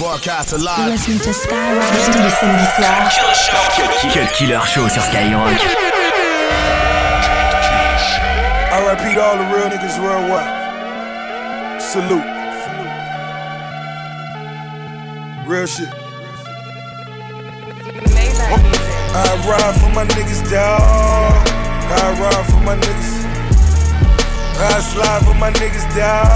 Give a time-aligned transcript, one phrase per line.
[0.00, 0.88] Broadcast alive.
[0.88, 3.12] Listen to Skyrock tous les samedis soirs.
[4.14, 5.60] Cut Killer Show sur Skyrock.
[8.72, 11.82] RIP to all the real niggas worldwide.
[11.82, 12.24] Salute.
[15.46, 15.90] Real shit.
[19.12, 21.46] I ride for my niggas, dawg.
[21.92, 23.26] I ride for my niggas.
[24.60, 26.26] I slide for my niggas, dawg.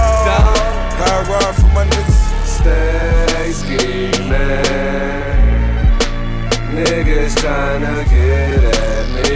[1.00, 2.13] I ride for my niggas.
[2.64, 4.30] Stay scheming.
[6.72, 9.32] Niggas tryna get at me.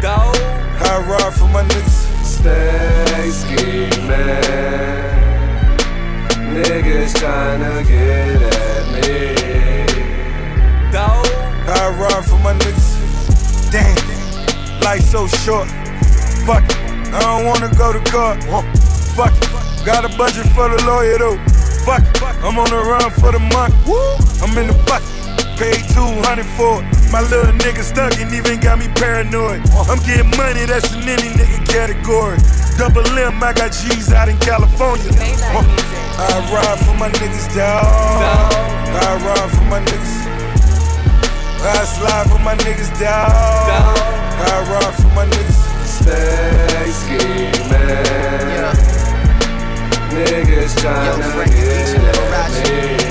[0.00, 0.36] Dawg.
[0.80, 2.00] I ride for my niggas.
[2.24, 3.92] Stay scheming.
[6.56, 9.10] Niggas tryna get at me.
[10.90, 11.26] Dawg.
[11.68, 13.70] I ride for my niggas.
[13.70, 13.94] Damn,
[14.80, 15.68] life so short.
[16.46, 16.78] Fuck it,
[17.12, 18.42] I don't wanna go to court.
[19.14, 19.51] Fuck it,
[19.84, 21.38] got a budget for the lawyer though.
[21.84, 23.74] Fuck it, I'm on the run for the month.
[24.42, 25.08] I'm in the bucket,
[25.58, 26.86] paid 200 for it.
[27.10, 29.60] My little nigga stuck and even got me paranoid.
[29.90, 32.38] I'm getting money, that's in any nigga category.
[32.78, 35.10] Double M, I got G's out in California.
[35.12, 37.82] I ride for my niggas, dawg.
[37.82, 40.22] I ride for my niggas.
[41.62, 43.98] I slide for my niggas, dawg.
[44.46, 45.60] I ride for my niggas.
[45.84, 47.52] Stay scheming.
[50.12, 53.02] Niggas get at me.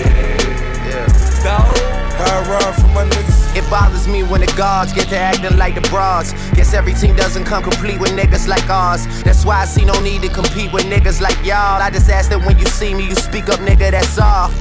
[2.21, 3.57] I ride for my niggas.
[3.57, 6.31] It bothers me when the guards get to acting like the bras.
[6.53, 9.05] Guess every team doesn't come complete with niggas like ours.
[9.23, 11.81] That's why I see no need to compete with niggas like y'all.
[11.81, 14.52] I just ask that when you see me, you speak up, nigga, that's all.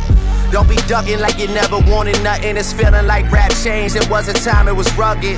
[0.50, 2.56] Don't be ducking like you never wanted nothing.
[2.56, 3.96] It's feeling like rap changed.
[3.96, 5.36] It was a time it was rugged.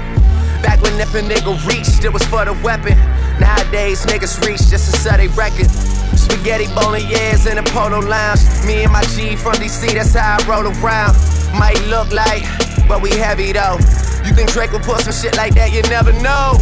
[0.63, 2.97] Back when if a nigga reached, it was for the weapon.
[3.41, 5.67] Nowadays, niggas reach just to sell they record.
[6.17, 8.41] Spaghetti bolognese in a polo lounge.
[8.67, 11.17] Me and my G from DC, that's how I roll around.
[11.59, 12.45] Might look like,
[12.89, 13.79] but we heavy though.
[14.25, 15.73] You think Drake would put some shit like that?
[15.73, 16.57] You never know.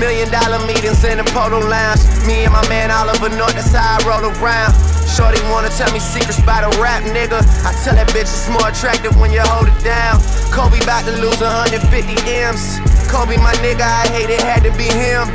[0.00, 2.00] Million dollar meetings in a polo lounge.
[2.26, 4.72] Me and my man Oliver North, that's how I roll around.
[5.08, 7.40] Shorty wanna tell me secrets about a rap nigga.
[7.66, 10.20] I tell that bitch it's more attractive when you hold it down.
[10.52, 11.84] Kobe about to lose 150
[12.24, 12.80] M's.
[13.12, 15.28] Kobe, my nigga, I hate it, had to be him.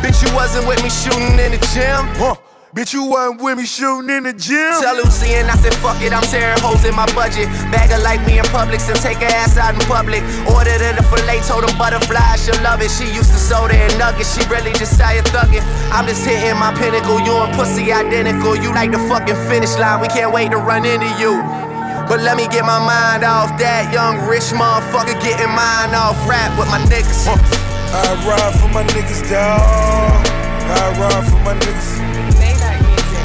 [0.00, 2.08] Bitch, you wasn't with me shooting in the gym.
[2.16, 2.51] Huh.
[2.72, 4.72] Bitch, you wasn't with me shooting in the gym.
[4.80, 7.44] Tell Lucy and I said, fuck it, I'm tearing holes in my budget.
[7.68, 10.24] Bag her like me in Publix and take her ass out in public.
[10.48, 12.88] Ordered her the filet, told her butterfly, she'll love it.
[12.88, 15.60] She used to soda and nuggets, she really just tired thugging.
[15.92, 18.56] I'm just hitting my pinnacle, you and pussy identical.
[18.56, 21.44] You like the fucking finish line, we can't wait to run into you.
[22.08, 26.56] But let me get my mind off that young rich motherfucker getting mine off rap
[26.56, 27.28] with my niggas.
[27.28, 29.60] I ride for my niggas, dawg.
[29.60, 32.41] I ride for my niggas.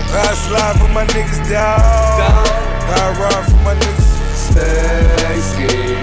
[0.09, 2.47] I slide for my niggas, dawg.
[2.87, 4.07] I ride for my niggas.
[4.33, 5.97] Stay scheming.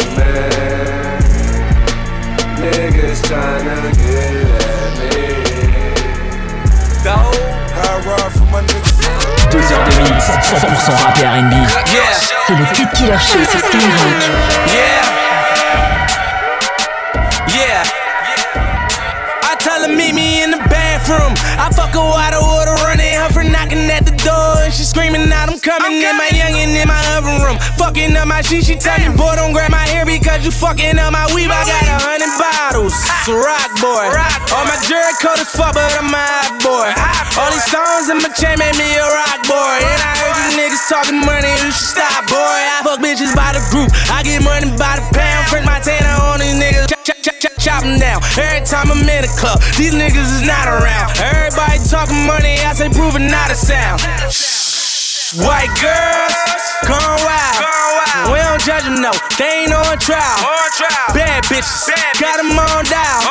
[2.61, 5.15] Niggas tryna get at me.
[7.07, 8.95] I ride for my niggas.
[9.51, 11.55] Deux heures de mix, 100% rap et R&B.
[12.47, 14.13] C'est le Cut Killer Show sur Skyrock.
[14.69, 15.05] Yeah.
[17.49, 17.83] Yeah.
[19.43, 21.35] I tell her meet me in the bathroom.
[21.59, 22.74] I fuck her water water running
[24.25, 24.65] door.
[24.65, 27.61] And she screaming out, I'm coming in my youngin' in my oven room.
[27.77, 30.99] Fucking up my shit, she tell me, boy, don't grab my hair because you fucking
[30.99, 31.53] up my weave.
[31.53, 32.97] I got a hundred bottles.
[32.97, 34.09] It's a rock boy.
[34.57, 36.89] All my jerk coat is fuck, but I'm a hot boy.
[37.37, 39.77] All these stones in my chain made me a rock boy.
[39.85, 42.41] And I heard you niggas talking money, you should stop, boy.
[42.41, 43.93] I fuck bitches by the group.
[44.09, 45.47] I get money by the pound.
[45.53, 46.89] Print my tanner on these niggas.
[46.89, 48.21] Chop, chop, chop, chop, them down.
[48.37, 51.17] Every time I'm in a club, these niggas is not around.
[51.17, 54.05] Everybody talking money, I say proving not a sound.
[55.41, 56.37] White girls,
[56.85, 57.57] gone wild.
[58.29, 60.37] We don't judge them, no, they ain't on trial.
[61.17, 61.89] Bad bitches,
[62.21, 63.25] got them on dial.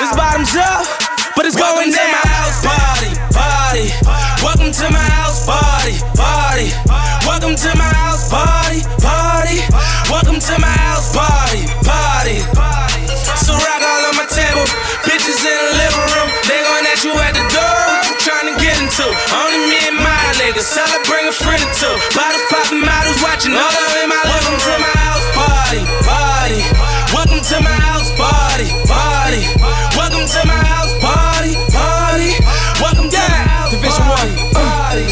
[0.00, 0.88] This bottoms up,
[1.36, 2.08] but it's going down.
[2.24, 3.86] Welcome to my house party, party.
[4.40, 6.72] Welcome to my house party, party.
[7.28, 9.60] Welcome to my house party, party.
[10.08, 12.73] Welcome to my house party, party.
[13.36, 14.66] So rock all on my table,
[15.02, 16.28] bitches in the living room.
[16.46, 17.78] They gon' at you at the door.
[17.90, 19.06] What you tryna get into?
[19.34, 20.70] Only me and my niggas.
[20.74, 21.94] Tell her bring a friend or two.
[22.14, 23.54] Bottles popping, models watching.
[23.54, 24.74] All up in my living room.
[24.82, 26.60] my house party, party.
[27.12, 29.42] Welcome to my house party, party.
[29.96, 32.30] Welcome to my house party, party.
[32.80, 34.04] Welcome down to my house Division
[34.52, 35.06] party.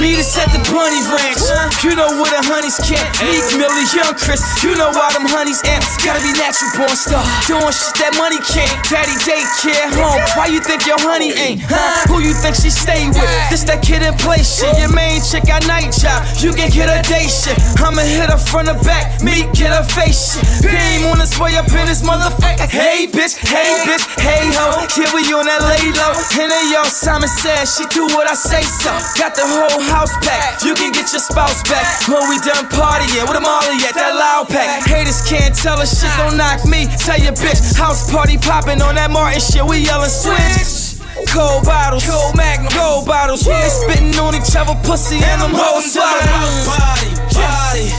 [0.00, 1.42] Me to set the bunny bitch.
[1.84, 2.37] You know where the
[2.68, 3.04] honeys can.
[3.24, 4.40] Meek Millie, Young Chris.
[4.62, 5.96] You know why them honeys amps.
[6.04, 7.24] Gotta be natural born star.
[7.48, 8.72] Doing shit that money can't.
[8.88, 10.20] Daddy daycare home.
[10.36, 11.64] Why you think your honey ain't?
[11.64, 12.08] Huh?
[12.12, 13.32] Who you think she stay with?
[13.48, 14.76] This that kid in play shit.
[14.78, 16.24] Your main chick got night job.
[16.44, 19.22] You can get a day shit I'ma hit her front or back.
[19.22, 20.44] Me get her face shit.
[20.68, 22.68] Beam on his way up in this motherfucker.
[22.68, 24.84] Hey bitch, hey bitch, hey ho.
[24.92, 26.12] Here we on that lay low.
[26.36, 28.92] And then yo, Simon says she do what I say so.
[29.16, 30.64] Got the whole house packed.
[30.64, 33.28] You can get your spouse back when we done partying.
[33.28, 34.82] With a Molly at that loud pack.
[34.86, 36.86] Haters can't tell us shit, don't knock me.
[36.98, 39.62] Tell your bitch, house party popping on that Martin shit.
[39.64, 40.98] We yelling switch.
[41.34, 43.42] Cold bottles, cold magnum, gold bottles.
[43.42, 45.94] They spitting on each other, pussy and them hoes.
[45.98, 47.90] Party, party.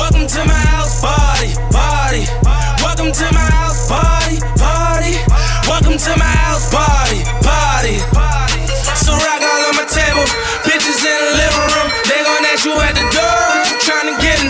[0.00, 2.24] Welcome to my house party, party.
[2.80, 5.14] Welcome to my house party, party.
[5.68, 8.00] Welcome to my house party, party.
[8.96, 10.24] So rock all on my table,
[10.64, 11.88] bitches in the living room.
[12.08, 13.11] They gon' ask you at the door what you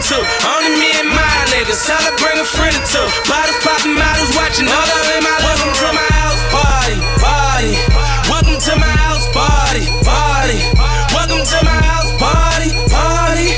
[0.03, 0.27] tryna.
[0.57, 3.07] Only me and my niggas, tell her bring a friend or two.
[3.29, 7.73] Bottles popping, models watching, all up in my Welcome to my house party, party.
[8.29, 10.59] Welcome to my house party, party.
[11.15, 13.49] Welcome to my house party, party.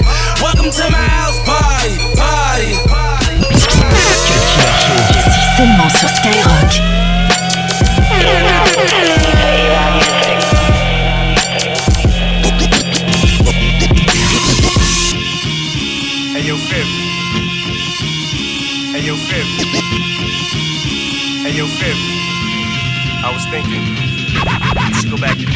[0.40, 2.70] Welcome to my house party, party.
[5.56, 6.93] Seulement sur Skyrock.
[18.92, 19.54] Hey yo, fifth.
[21.44, 22.04] Hey yo, fifth.
[23.24, 25.46] I was thinking you should go back to.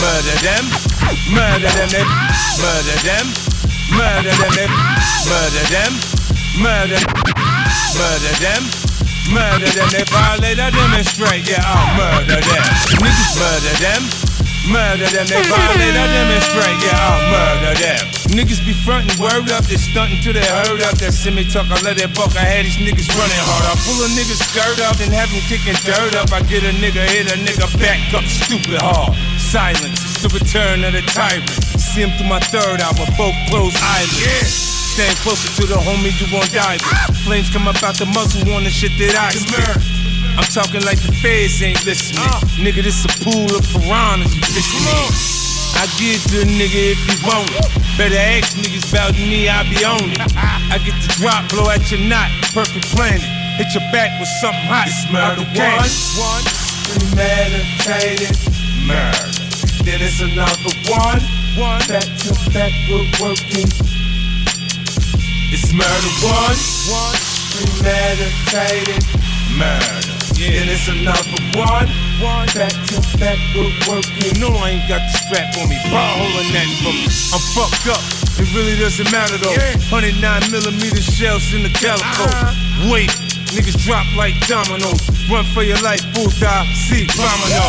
[0.00, 0.64] Murder them,
[1.32, 2.04] murder them, they
[2.60, 3.26] murder them,
[3.96, 4.68] murder them, they
[5.28, 5.92] murder them,
[6.62, 7.20] murder, them.
[7.96, 8.62] murder them.
[9.30, 12.64] Murder them, they violate, I demonstrate, yeah, I'll murder them.
[13.38, 14.02] Murder them,
[14.68, 18.04] murder them, they violate, I demonstrate, yeah, I'll murder them.
[18.30, 20.94] Niggas be frontin', word up, they stuntin' till they heard up.
[21.02, 22.30] That semi talk, I let it buck.
[22.38, 23.64] I had these niggas running hard.
[23.66, 26.30] I pull a nigga skirt up and have him kicking dirt up.
[26.30, 29.18] I get a nigga, hit a nigga back up stupid hard.
[29.34, 31.50] Silence, it's the return of the tyrant.
[31.74, 34.54] See him through my third album, both closed eyelids.
[34.94, 37.26] Stand closer to the homie you won't die with.
[37.26, 39.99] Flames come up out the muzzle on the shit that I spit.
[40.40, 42.24] I'm talking like the feds ain't listening.
[42.24, 42.40] Uh.
[42.56, 45.12] Nigga, this a pool of piranhas you fishing in.
[45.76, 47.68] I give to a nigga if he want it.
[48.00, 50.16] Better ask niggas about me, I be on it.
[50.40, 53.20] I get the drop, blow at your knot, perfect planet.
[53.60, 54.88] Hit your back with something hot.
[54.88, 56.44] It's murder one, one,
[56.88, 58.32] premeditated
[58.88, 59.28] murder.
[59.84, 61.20] Then it's another one,
[61.60, 63.68] one, back to back, we're working.
[65.52, 66.56] It's murder one,
[66.88, 67.20] one,
[67.52, 69.04] premeditated
[69.60, 70.09] murder.
[70.40, 70.64] Yeah.
[70.64, 71.84] Then it's another one,
[72.16, 74.40] one, back to back, we're working.
[74.40, 77.04] No, I ain't got the strap on me, ball holding that for me.
[77.36, 78.00] I'm fucked up.
[78.40, 79.52] It really doesn't matter though.
[79.92, 80.16] 109
[80.48, 82.24] millimeter shells in the calico.
[82.24, 82.88] Uh-huh.
[82.88, 83.12] Wait,
[83.52, 85.04] niggas drop like dominoes.
[85.28, 87.60] Run for your life, bullseye, see, domino.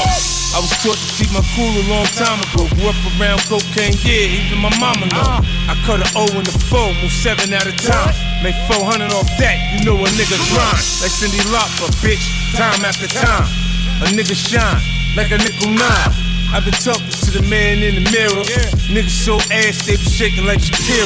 [0.55, 2.71] I was taught to keep my cool a long time ago.
[2.79, 5.19] Grew up around cocaine, yeah, even my mama know.
[5.19, 5.43] Uh-huh.
[5.67, 8.30] I cut an O in the four, move seven at a time.
[8.41, 10.81] Make 400 off that, you know a nigga grind.
[10.97, 12.25] Like Cyndi Lauper, bitch,
[12.57, 13.45] time after time.
[14.01, 14.81] A nigga shine
[15.15, 16.11] like a nickel nine.
[16.49, 18.43] I've been talking to the man in the mirror.
[18.89, 21.05] Niggas so ass, they be shaking like Shakira.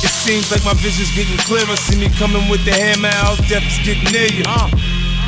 [0.00, 1.76] It seems like my vision's getting clearer.
[1.76, 4.48] See me coming with the hammer out, death is getting near you.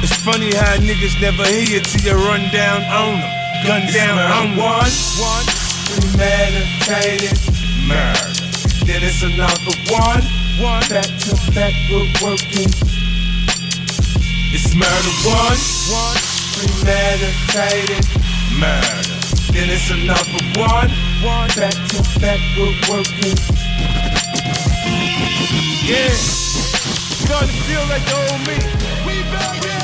[0.03, 3.31] It's funny how niggas never hear you till you run down on them.
[3.69, 5.47] Gun down on one, one,
[5.93, 7.37] premeditated
[7.87, 8.33] murder.
[8.89, 10.25] Then it's another one,
[10.61, 12.69] one, back to back, we're working.
[14.53, 16.19] It's murder one, one,
[16.57, 18.05] premeditated
[18.59, 19.19] murder.
[19.53, 20.91] Then it's another one,
[21.23, 23.37] one, back to back, we're working.
[25.85, 28.59] Yeah, starting to feel like the old me.
[29.07, 29.83] We back, yeah.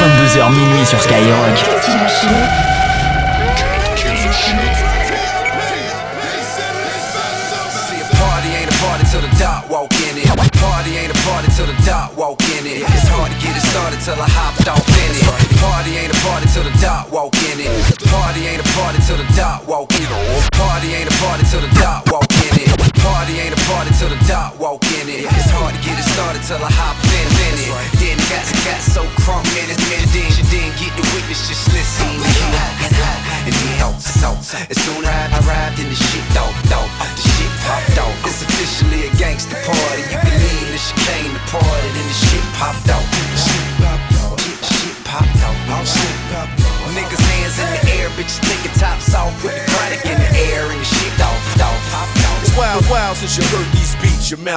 [0.00, 1.58] 22h minuit sur Skyrock.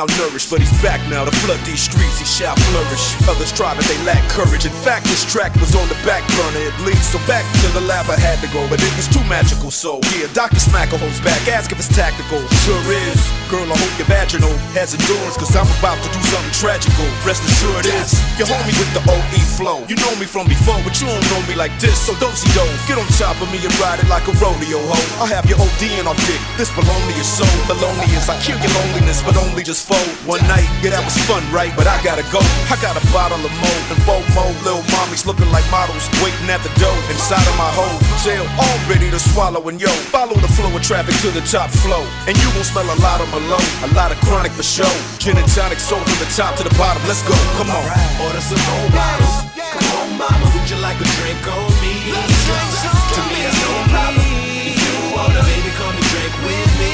[0.08, 0.50] Beats, you're.
[0.50, 3.06] But he's back now to flood these streets, he shall flourish.
[3.30, 4.66] Others try, but they lack courage.
[4.66, 7.14] In fact, this track was on the back burner at least.
[7.14, 9.70] So back to the lab I had to go, but it was too magical.
[9.70, 10.58] So, yeah, Dr.
[10.58, 12.42] Smacker holds back, ask if it's tactical.
[12.66, 13.20] Sure is.
[13.50, 17.06] Girl, I hope your vaginal has endurance, cause I'm about to do something tragical.
[17.22, 19.86] Rest assured is, you hold me with the OE flow.
[19.86, 21.98] You know me from before, but you don't know me like this.
[22.02, 24.82] So don't see do get on top of me and ride it like a rodeo
[24.82, 24.98] ho.
[25.22, 26.42] I'll have your OD in our dick.
[26.58, 28.30] This baloney is so felonious.
[28.30, 30.15] I kill your loneliness, but only just fold.
[30.24, 31.70] One night, yeah, that was fun, right?
[31.76, 32.42] But I gotta go.
[32.72, 34.46] I got a bottle of mo and FOMO.
[34.66, 38.00] Little mommies looking like models, waiting at the door inside of my hole.
[38.26, 39.62] Jail, all ready to swallow.
[39.70, 42.02] And yo, follow the flow of traffic to the top flow.
[42.26, 44.90] And you won't smell a lot of Malone, a lot of chronic for show.
[45.22, 47.04] Gin and tonic, soul from the top to the bottom.
[47.06, 47.86] Let's go, come on.
[48.26, 49.46] Order some more bottles.
[49.54, 51.94] Come on, mama, would you like a drink on me?
[52.10, 54.26] To me, it's no problem.
[54.26, 56.94] If you wanna, baby, come and drink with me.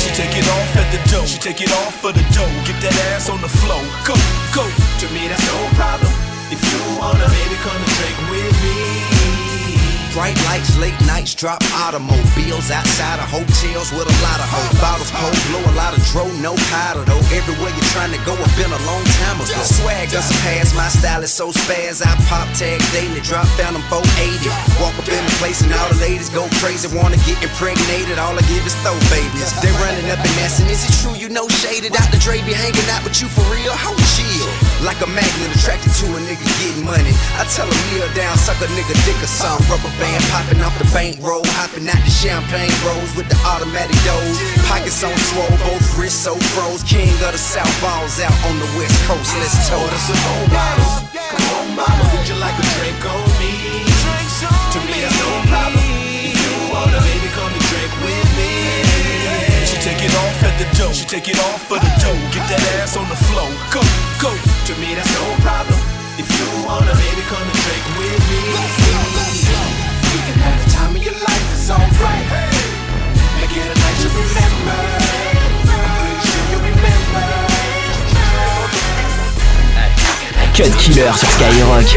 [0.00, 0.65] She take it off at the dough.
[1.26, 2.46] She take it off for the dough.
[2.64, 3.82] Get that ass on the flow.
[4.06, 4.14] Go,
[4.54, 4.62] go.
[4.62, 6.12] To me, that's no problem.
[6.54, 9.15] If you wanna, baby, come and drink with me.
[10.16, 14.72] Bright lights, late nights, drop automobiles outside of hotels with a lot of hoes.
[14.80, 17.20] Bottles cold, blow a lot of dro, no powder though.
[17.36, 19.60] Everywhere you're trying to go, I've been a long time ago.
[19.60, 22.00] Swag doesn't pass, my style is so spaz.
[22.00, 24.48] I pop tag daily, drop down them 480.
[24.80, 28.16] Walk up in the place and all the ladies go crazy, wanna get impregnated.
[28.16, 29.52] All I give is throw babies.
[29.60, 31.92] They running up and asking, is it true you know shaded?
[31.92, 33.76] Out the Dre be hanging out with you for real?
[33.76, 34.35] How chill?
[34.84, 37.12] Like a magnet attracted to a nigga getting money.
[37.40, 40.76] I tell him kneel down, suck a nigga dick or some rubber band popping off
[40.78, 44.36] the bankroll, hopping out the champagne rolls with the automatic doors.
[44.68, 46.84] Pockets on swole, both wrists so froze.
[46.84, 49.32] King of the South balls out on the West Coast.
[49.40, 49.80] Let's toast.
[49.80, 50.20] Order some
[50.52, 50.92] bottles.
[51.32, 53.85] Come on, mama, would you like a drink on me?
[60.86, 60.94] Dough.
[60.94, 62.20] She take it off for the dough.
[62.30, 63.50] Get that ass on the flow.
[63.74, 63.82] Go,
[64.22, 64.30] go.
[64.30, 65.78] To me, that's no problem.
[66.18, 68.40] If you wanna, baby, come and drink with me.
[68.54, 69.60] Let's go, let's go.
[70.14, 72.26] You can have the time of your life, it's alright.
[73.36, 74.78] Make it a night you remember.
[75.66, 77.26] I'm pretty sure you remember.
[80.56, 81.90] Cut Killer sur Skyrock.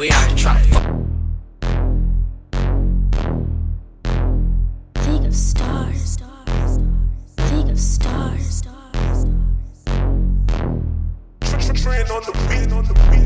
[0.00, 0.96] We out here trying to function.
[5.06, 6.18] League of Stars.
[7.52, 8.62] League of Stars.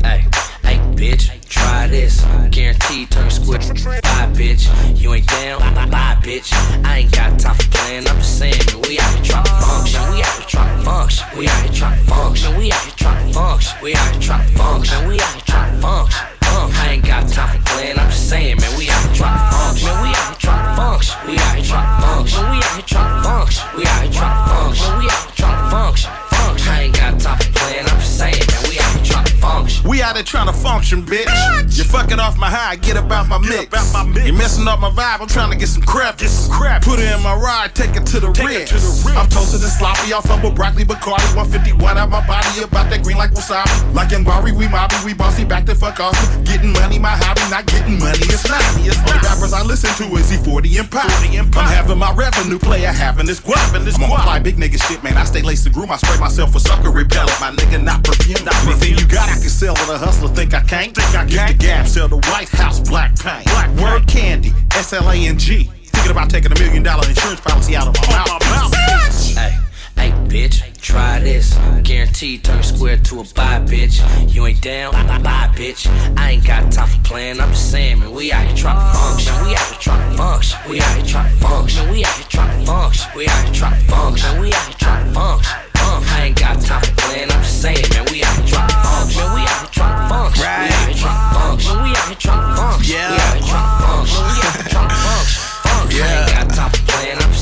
[0.03, 0.27] Hey,
[0.63, 2.25] hey, bitch, try this.
[2.51, 3.29] Guaranteed turn.
[3.29, 4.67] Bye, bitch.
[4.99, 5.59] You ain't down?
[5.89, 6.51] Bye, bitch.
[6.83, 8.05] I ain't got time for playing.
[8.05, 10.01] I'm just saying, man, we out here trying to function.
[10.11, 11.37] We out here trying to function.
[11.37, 12.57] We out here trying to function.
[12.57, 13.81] We out here trying to function.
[13.81, 15.07] We out here trying to function.
[15.07, 16.34] We out here trying to function.
[16.57, 17.99] I ain't got time for playing.
[17.99, 19.44] I'm just saying, man, we out to function.
[30.25, 30.45] Function.
[30.45, 31.77] We out there trying to function, bitch.
[31.77, 33.69] You're fucking off my high, get about my mix.
[34.25, 36.17] You messing up my vibe, I'm trying to get some crap.
[36.17, 36.81] Get some crap.
[36.83, 39.17] Put it in my ride, take it to the rim.
[39.17, 43.17] I'm toasted and sloppy, off of broccoli, Bacardi, 151 out my body, about that green
[43.17, 43.93] like wasabi.
[43.93, 46.15] Like in Bari, we mobby, we bossy, back the fuck off.
[46.45, 48.61] Getting money, my hobby, not getting money, it's not.
[48.75, 51.05] Only rappers I listen to is E40 and Pop.
[51.05, 53.73] I'm having my revenue player having this guap.
[53.75, 55.17] I'm on fly big nigga shit, man.
[55.17, 57.39] I stay laced and groom, I spray myself for sucker repellent.
[57.39, 58.43] My nigga, not perfume.
[58.45, 60.95] Not Anything you got, I can sell with a hustler, think I can't?
[60.95, 63.45] Think I Get the gap, sell the White House black paint.
[63.45, 65.63] Black Word candy, S L A N G.
[65.63, 68.73] Thinking about taking a million dollar insurance policy out of my mouth.
[69.35, 69.57] Hey,
[69.95, 71.57] hey, bitch, try this.
[71.83, 74.01] Guaranteed turn square to a bye, bitch.
[74.33, 74.91] You ain't down?
[74.93, 75.87] Bye, bitch.
[76.17, 77.39] I ain't got time for playing.
[77.39, 79.33] I'm just saying, man, we out here trying to function.
[79.45, 80.69] We out here trying to function.
[80.69, 81.89] We out here trying to function.
[81.89, 83.11] We out here trying to function.
[83.15, 84.39] We out here trying to function.
[84.41, 85.64] We out here trying to function.
[86.03, 87.31] I ain't got time for playing.
[87.31, 89.23] I'm just saying, man, we out here trying to function.
[89.35, 90.41] We out here trying to function.
[90.41, 91.75] We out here trying to function.
[91.83, 92.95] We out here trying to function.
[92.95, 93.11] Yeah.
[93.11, 94.23] We out here trying to function.
[94.25, 95.41] We out here trying to function.
[95.65, 96.01] Function.
[96.01, 97.19] I ain't got time for playing.
[97.19, 97.34] I'm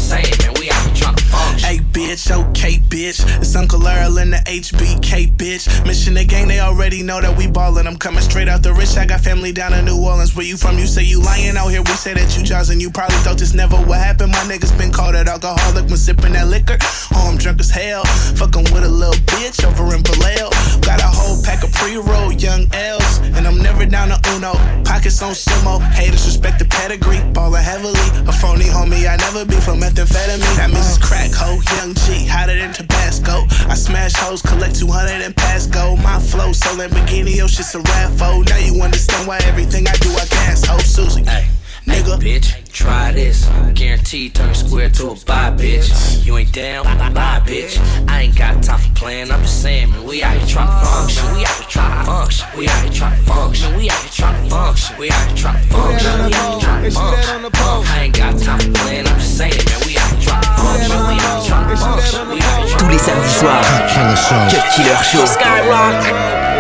[2.13, 3.25] bitch, okay bitch.
[3.41, 5.65] It's Uncle Earl and the HBK bitch.
[5.85, 7.87] Mission gang, they already know that we ballin'.
[7.87, 8.95] I'm coming straight out the rich.
[8.97, 10.35] I got family down in New Orleans.
[10.35, 10.77] Where you from?
[10.77, 11.81] You say you lying out here.
[11.81, 14.29] We say that you and you probably thought this never would happen.
[14.29, 16.77] My niggas been called an alcoholic when sippin' that liquor.
[17.15, 18.03] Oh, I'm drunk as hell.
[18.37, 20.49] Fucking with a little bitch over in Vallejo.
[20.85, 23.19] Got a whole pack of pre-roll young L's.
[23.33, 24.53] And I'm never down to Uno.
[24.85, 25.81] Pockets on sumo.
[25.81, 28.05] Haters respect the pedigree, Ballin' heavily.
[28.29, 30.55] A phony homie, I never be for methamphetamine.
[30.61, 31.01] That Mrs.
[31.01, 33.45] Crack Ho, Young G, hotter than Tabasco.
[33.69, 35.95] I smash hoes, collect 200 and pass go.
[35.97, 38.47] My flow, so Lamborghini, your shit's a raffo.
[38.49, 41.23] Now you understand why everything I do, I gas ho, Susie.
[41.23, 41.47] Hey,
[41.85, 43.47] nigga, bitch, try this.
[43.73, 46.25] Guaranteed turn square to a buy, bitch.
[46.25, 46.83] You ain't down,
[47.13, 47.79] bye, bitch.
[48.09, 49.31] I ain't got time for playing.
[49.31, 51.35] I'm just saying, man, we out here trying to function.
[51.35, 52.57] We out here trying to function.
[52.57, 53.77] We out here trying to function.
[53.77, 54.97] We out here trying to function.
[54.99, 56.25] We out here trying to function.
[56.25, 57.93] We out here trying to function.
[57.95, 59.07] I ain't got time for playing.
[59.07, 60.42] I'm just saying, man, we out here trying
[60.73, 61.07] to function.
[61.07, 62.29] We out here trying to function.
[62.29, 64.41] We out here Tous les samedis soirs, Cut Killer Show.
[64.49, 65.25] Cut Killer Show.
[65.25, 66.53] Skyrock.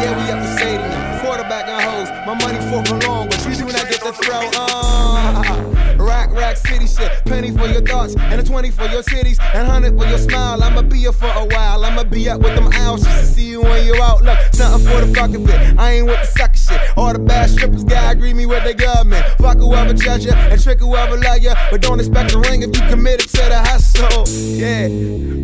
[0.00, 1.20] Yeah, we up to Sadie.
[1.20, 2.08] Quarterback and hoes.
[2.24, 4.40] My money for for long, but usually when I get the throw.
[4.56, 6.56] Uh, rack, rack,
[6.86, 7.24] city shit.
[7.24, 10.62] Penny for your thoughts, and a 20 for your cities, and 100 for your smile.
[10.62, 11.84] I'ma be here for a while.
[11.84, 14.22] I'ma be up with them owls just to see you when you're out.
[14.22, 15.78] Look, something for the fuck of it.
[15.78, 16.80] I ain't with the sucker shit.
[16.96, 19.24] All the bad strippers gotta agree me with their government.
[19.38, 21.54] Fuck whoever judge ya, and trick whoever love ya.
[21.70, 24.28] But don't expect a ring if you committed to the hustle.
[24.28, 24.88] Yeah,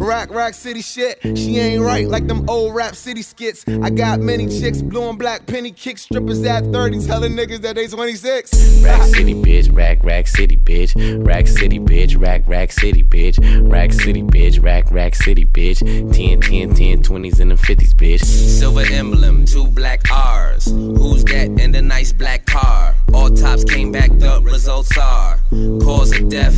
[0.04, 1.20] rack, rack, city shit.
[1.22, 3.64] She ain't right like them old rap city skits.
[3.82, 7.76] I got many chicks, blue and black penny kick strippers at 30, telling niggas that
[7.76, 8.82] they 26.
[8.82, 11.25] Rack City, bitch, rack, rack city, bitch.
[11.26, 13.36] Rack City, bitch, rack, rack city, bitch.
[13.68, 15.80] Rack City, bitch, rack, rack city, bitch.
[16.14, 18.24] 10, 10, 10, 20s and the 50s, bitch.
[18.24, 20.66] Silver emblem, two black R's.
[20.66, 22.94] Who's that in the nice black car?
[23.12, 25.40] All tops came back, the results are
[25.82, 26.56] cause of death,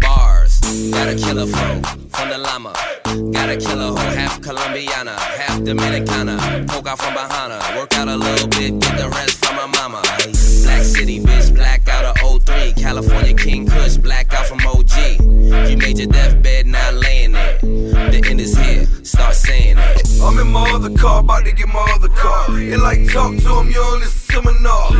[0.00, 0.58] bars.
[0.90, 2.74] Gotta kill a flow from the llama.
[3.32, 6.66] Gotta kill a hoe, half Colombiana, half Dominicana.
[6.66, 9.66] Poke out from behind her, work out a little bit, get the rest from my
[9.66, 10.02] mama.
[10.64, 11.88] Black City, bitch, black
[12.76, 12.82] 03.
[12.82, 15.20] California King Kush, black out from OG.
[15.68, 17.58] You made your deathbed, now laying there.
[17.58, 20.20] The end is here, start saying it.
[20.22, 22.46] I'm in my other car, about to get my other car.
[22.50, 24.90] And like talk to him, you this seminar.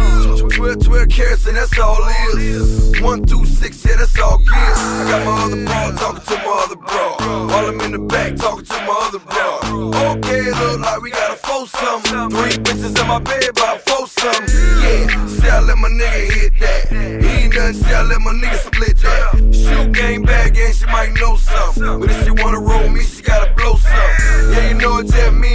[0.50, 1.99] 12, 12 carats, and that's all
[2.37, 3.00] is.
[3.00, 4.79] One through six, yeah, that's all gears.
[4.79, 7.47] I got my other bra talking to my other bra.
[7.49, 10.12] While I'm in the back talking to my other bra.
[10.12, 12.31] Okay, look like we got a four something.
[12.31, 14.55] Three bitches in my bed, about four something.
[14.83, 16.88] Yeah, say I let my nigga hit that.
[16.91, 19.55] He ain't nothing, say I let my nigga split that.
[19.55, 22.00] Shoot game bag, and she might know something.
[22.00, 24.53] But if she wanna roll me, she gotta blow something.
[24.53, 25.53] Yeah, you know it's at me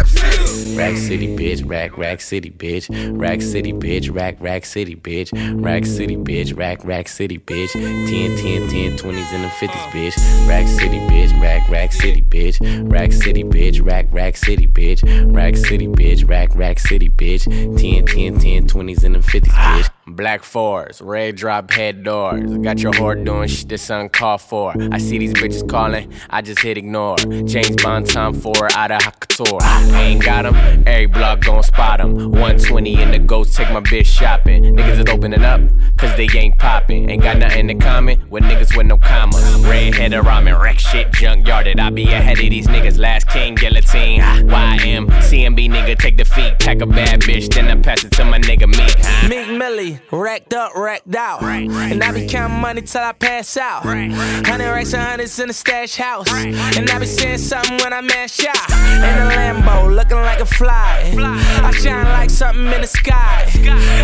[0.00, 0.49] Trap City.
[0.90, 2.88] Rack City, bitch, rack, rack city, bitch.
[3.16, 5.30] Rack City, bitch, rack, rack city, bitch.
[5.64, 7.70] Rack City, bitch, rack, rack city, bitch.
[7.74, 10.48] 10, 10, 10, 20s and the 50s, bitch.
[10.48, 12.90] Rack City, bitch, rack, rack city, bitch.
[12.90, 15.32] Rack City, bitch, rack, rack city, bitch.
[15.32, 17.44] Rack City, bitch, rack, rack city, bitch.
[17.44, 19.90] 10, 10, 10, 20s and the 50s, bitch.
[20.08, 22.58] Black fours, red drop head doors.
[22.58, 24.74] Got your whore doing shit that's uncalled for.
[24.90, 27.16] I see these bitches calling, I just hit ignore.
[27.44, 29.60] James Bond time for out of couture.
[29.62, 32.30] I ain't got 'em, every block gon' spot 'em.
[32.30, 34.62] 120 in the ghost, take my bitch shopping.
[34.64, 35.60] Niggas is opening up,
[35.96, 37.08] cause they ain't popping.
[37.10, 39.42] Ain't got nothing in common with niggas with no commas.
[39.66, 41.78] Red headed ramen, wreck shit, junkyarded.
[41.80, 44.20] I be ahead of these niggas, last king, guillotine.
[44.20, 48.24] YM, CMB nigga, take the feet, pack a bad bitch, then I pass it to
[48.24, 49.28] my nigga Meek.
[49.28, 51.42] Meek Millie, racked up, racked out.
[51.42, 53.82] and I be counting money till I pass out.
[53.84, 56.30] Hundred racks and hundreds in the stash house.
[56.32, 58.70] And I be saying something when I mash out.
[58.70, 60.69] In a Lambo, looking like a fly.
[60.72, 63.50] I shine like something in the sky.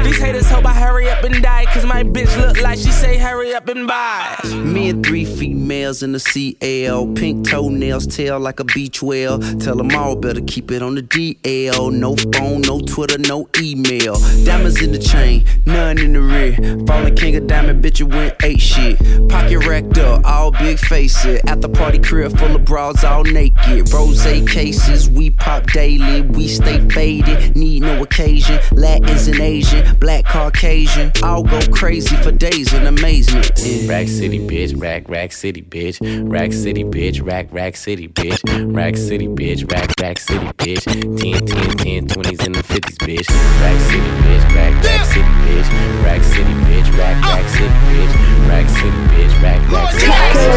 [0.02, 1.66] These haters hope I hurry up and die.
[1.66, 4.38] Cause my bitch look like she say hurry up and buy.
[4.54, 7.14] Me and three females in the CL.
[7.14, 9.38] Pink toenails, tail like a beach whale.
[9.58, 11.92] Tell them all better keep it on the DL.
[11.92, 14.14] No phone, no Twitter, no email.
[14.44, 16.56] Diamonds in the chain, none in the rear.
[16.86, 18.98] Falling king of diamond, bitch, you went eight shit.
[19.28, 21.40] Pocket racked up, all big faces.
[21.46, 23.92] At the party crib full of bras, all naked.
[23.92, 26.22] Rose cases, we pop daily.
[26.22, 28.58] We stay faded, need no occasion.
[28.72, 31.12] Latins and Asian, black Caucasian.
[31.22, 33.50] I'll go crazy for days in amazement.
[33.56, 33.88] Yeah.
[33.90, 35.98] Rack City, bitch, rack, rack city, bitch.
[36.30, 38.40] Rack City, bitch, rack, rack city, bitch.
[38.74, 40.84] Rack City, bitch, rack, rack city, bitch.
[40.84, 43.28] 10, 10, 10, 20s and the 50s, bitch.
[43.60, 45.68] Rack City, bitch, rack, rack city, bitch.
[46.04, 48.12] Rack City, bitch, rack, rack city, bitch.
[48.48, 50.56] Rack City, bitch, rack, rack city, bitch.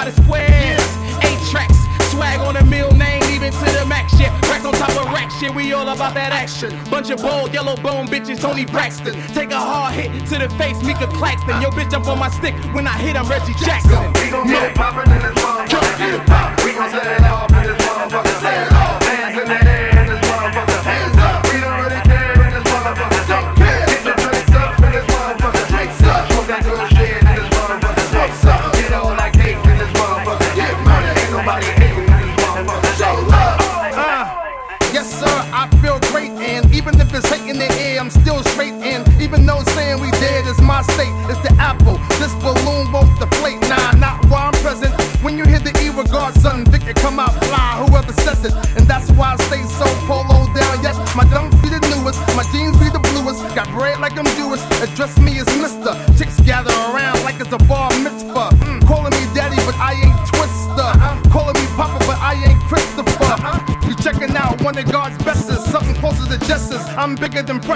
[0.00, 0.90] by the squares.
[1.28, 1.76] Eight tracks,
[2.10, 4.30] swag on a mill name, even to the max shit.
[4.48, 6.70] Racks on top of rack shit, we all about that action.
[6.90, 9.14] Bunch of bold, yellow bone bitches, Toni Braxton.
[9.34, 11.60] Take a hard hit to the face, Mika Claxton.
[11.60, 12.54] Yo, bitch, I'm on my stick.
[12.74, 14.12] When I hit, I'm Reggie Jackson.
[14.14, 16.64] We gon' get poppin' in the motherfucker.
[16.64, 17.89] We gon' set it off in this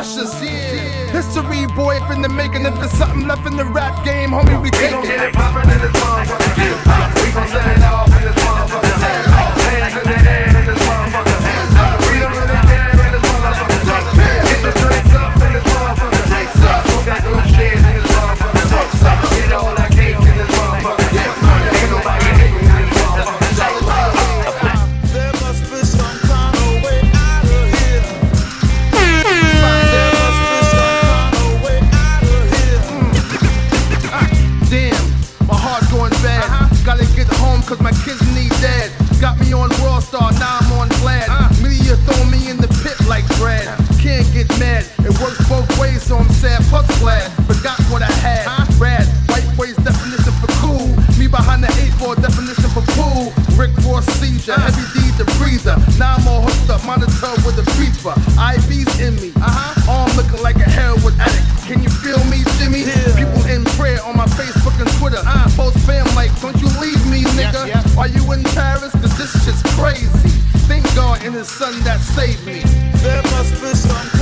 [0.05, 0.35] Russia's.
[0.43, 1.13] Yeah.
[1.17, 4.93] History boy, finna making if there's something left in the rap game, homie, we take
[36.33, 36.85] Uh-huh.
[36.85, 38.93] Gotta get home cause my kids need dead.
[39.21, 41.29] Got me on Raw Star, now I'm on Vlad.
[41.29, 41.49] Uh.
[41.63, 43.69] Media throw me in the pit like bread.
[44.01, 47.29] Can't get mad, it works both ways, so I'm sad plus Vlad.
[47.49, 48.45] Forgot what I had.
[48.47, 48.65] Uh.
[48.81, 50.89] Rad, white ways definition for cool.
[51.19, 53.33] Me behind the eight ball definition for cool.
[53.57, 54.61] Rick Ross seizure, uh.
[54.61, 55.77] heavy D the breather.
[55.99, 58.17] Now I'm all hooked up, monitor with a creeper.
[58.37, 59.93] IV's in me, uh-huh.
[59.93, 61.49] arm looking like a heroin addict.
[61.65, 62.85] Can you feel me, Jimmy?
[62.85, 63.14] Yeah.
[67.97, 68.93] Are you in Paris?
[68.93, 70.29] Cause this shit's crazy.
[70.67, 72.61] Thank God and his son that saved me.
[73.03, 74.14] There must be some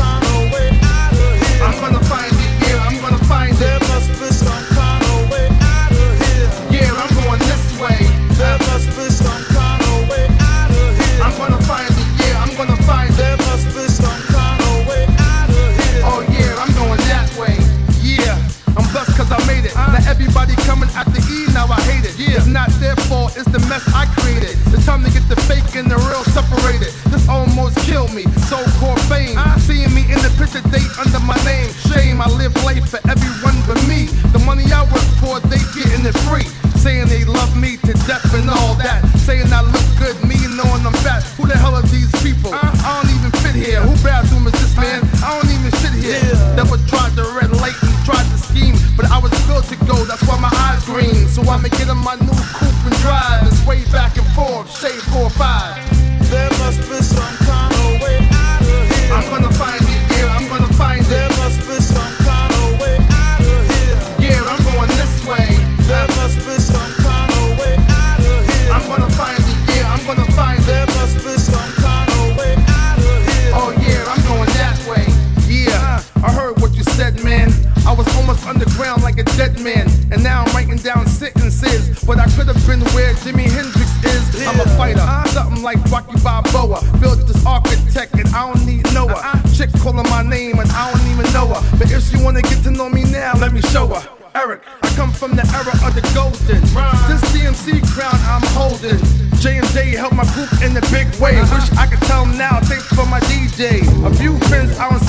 [82.80, 84.46] where Jimi Hendrix is.
[84.46, 86.80] I'm a fighter, something like Rocky Balboa.
[87.00, 89.42] Built this architect and I don't need Noah.
[89.54, 91.78] Chick calling my name and I don't even know her.
[91.78, 94.02] But if she wanna get to know me now, let me show her.
[94.34, 96.62] Eric, I come from the era of the golden.
[97.04, 98.98] This DMC crown I'm holding.
[99.42, 101.34] J&J helped my group in the big way.
[101.52, 103.82] Wish I could tell them now, thanks for my DJ.
[104.06, 105.01] A few friends I don't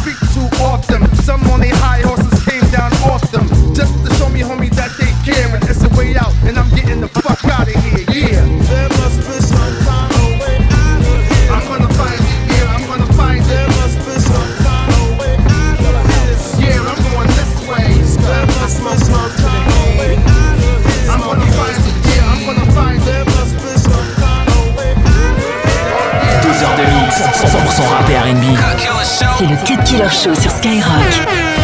[29.94, 31.63] Killer Show sur Skyrock.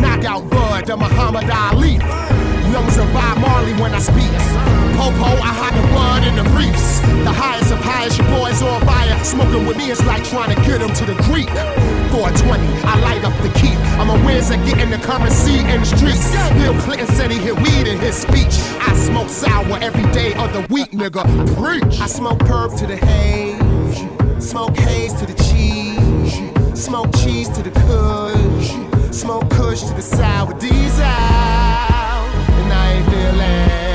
[0.00, 1.98] knockout bud to Muhammad Ali.
[2.72, 4.30] Lungs of Bob Marley when I speak.
[4.96, 7.00] Popo, I hide the blood in the briefs.
[7.24, 9.16] The highest of highest, your boy's on fire.
[9.24, 11.48] Smoking with me is like trying to get him to the creek.
[12.10, 13.76] 420, I light up the key.
[14.00, 16.32] I'm a whiz at getting the currency in the streets.
[16.54, 18.56] Bill Clinton said he hit weed in his speech.
[18.80, 21.24] I smoke sour every day of the week, nigga.
[21.56, 22.00] Preach.
[22.00, 23.56] I smoke curb to the haze.
[24.42, 26.76] Smoke haze to the cheese.
[26.78, 28.45] Smoke cheese to the cuz
[29.26, 33.85] smoke kush to the side with these out, and I ain't feeling.